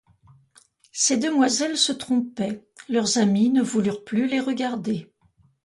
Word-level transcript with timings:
Ces 0.91 1.17
demoiselles 1.17 1.77
se 1.77 1.91
trompaient: 1.91 2.63
leurs 2.89 3.19
amis 3.19 3.51
ne 3.51 3.61
voulurent 3.61 4.03
plus 4.03 4.25
les 4.27 4.39
regarder 4.39 5.07